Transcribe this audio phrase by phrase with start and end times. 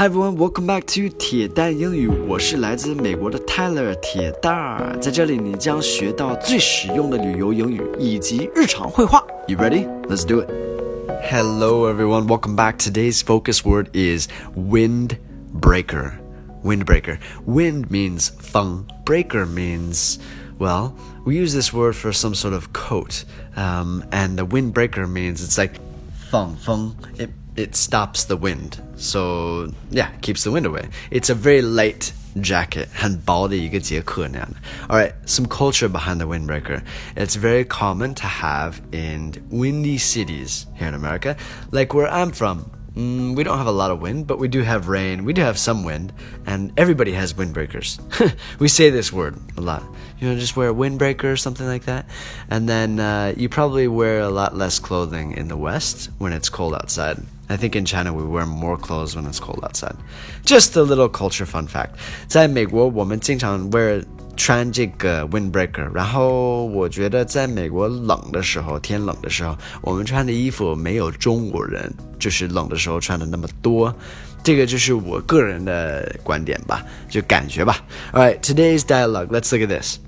[0.00, 2.07] Hi everyone, welcome back to 铁蛋英语。
[2.07, 9.23] 我是来自美国的 Tyler 铁蛋儿，在这里你将学到最实用的旅游英语以及日常会话。
[9.47, 9.87] You ready?
[10.03, 10.49] Let's do it.
[11.29, 12.77] Hello everyone, welcome back.
[12.77, 16.13] Today's focus word is windbreaker.
[16.63, 17.17] Windbreaker.
[17.45, 20.17] Wind means 风，breaker means
[20.57, 20.93] well,
[21.25, 23.25] we use this word for some sort of coat,
[23.55, 25.79] um, and the windbreaker means it's like
[26.29, 28.80] 风风 it it stops the wind.
[28.96, 30.88] So yeah, keeps the wind away.
[31.10, 34.56] It's a very light jacket, 很薄的一个杰克那样的.
[34.88, 36.82] All right, some culture behind the windbreaker.
[37.16, 41.36] It's very common to have in windy cities here in America,
[41.70, 42.70] like where I'm from.
[42.96, 45.26] Mm, we don't have a lot of wind, but we do have rain.
[45.26, 46.14] We do have some wind,
[46.46, 48.00] and everybody has windbreakers.
[48.58, 49.82] we say this word a lot.
[50.18, 52.06] You know, just wear a windbreaker or something like that.
[52.48, 56.48] And then uh, you probably wear a lot less clothing in the West when it's
[56.48, 57.18] cold outside.
[57.50, 59.94] I think in China we wear more clothes when it's cold outside.
[60.44, 61.90] Just a little culture fun fact.
[62.26, 64.04] 在美国，我们经常 wear
[64.36, 73.94] 穿这个 windbreaker，然后我觉得在美国冷的时候，天冷的时候，我们穿的衣服没有中国人就是冷的时候穿的那么多。
[74.42, 77.78] 这个就是我个人的观点吧，就感觉吧。
[78.12, 79.28] All right, today's dialogue.
[79.28, 79.98] Let's look at this.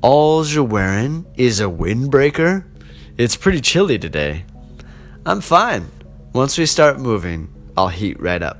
[0.00, 2.64] All you're wearing is a windbreaker.
[3.16, 4.44] It's pretty chilly today.
[5.26, 5.82] I'm fine.
[6.32, 8.58] Once we start moving, I'll heat right up.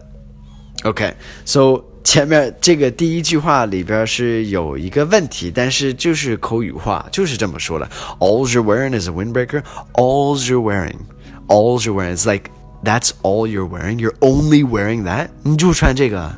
[0.84, 7.88] Okay, so 前面这个第一句话里边是有一个问题，但是就是口语化，就是这么说的。
[8.18, 9.62] All you're wearing is a windbreaker.
[9.94, 10.98] All you're wearing,
[11.46, 12.16] all you're wearing.
[12.16, 12.50] It's like
[12.82, 13.98] that's all you're wearing.
[13.98, 15.28] You're only wearing that.
[15.44, 16.34] 你就穿这个，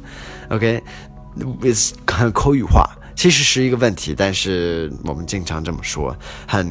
[0.50, 2.97] OK？It's 很口语化。
[3.18, 6.66] 其实是一个问题，但是我们经常这么说，很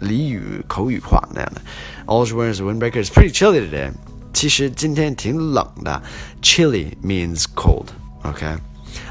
[0.00, 1.60] 俚语、口语化那样的。
[2.06, 3.04] All you're wearing is a windbreaker.
[3.04, 3.92] It's pretty chilly today.
[4.32, 6.02] 其实今天挺冷的。
[6.42, 7.86] Chilly means cold.
[8.22, 8.56] Okay.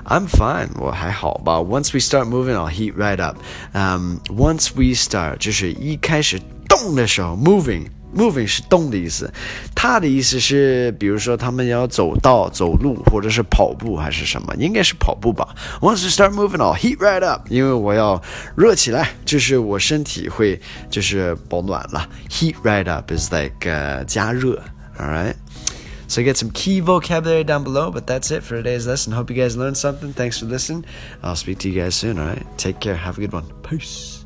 [0.05, 0.69] I'm fine.
[0.79, 1.59] 我还好吧。
[1.59, 3.37] Once we start moving, I'll heat right up.
[3.73, 7.87] Um, once we start 就是一开始动的时候，moving。
[8.15, 9.33] Moving 是动的意思，
[9.73, 14.53] 它的意思是，比如说他们要走道、走路，或者是跑步，还是什么？
[14.55, 15.55] 应该是跑步吧。
[15.81, 18.21] Once you start moving, I'll heat right up，因为我要
[18.55, 20.61] 热起来，就是我身体会
[20.91, 22.07] 就是保暖了。
[22.29, 24.61] Heat right up is like、uh, 加热，
[24.99, 29.13] all right。So get some key vocabulary down below, but that's it for today's lesson.
[29.13, 30.13] Hope you guys learned something.
[30.13, 30.85] Thanks for listening.
[31.23, 32.45] I'll speak to you guys soon, all right?
[32.57, 32.95] Take care.
[32.95, 33.45] Have a good one.
[33.63, 34.23] Peace.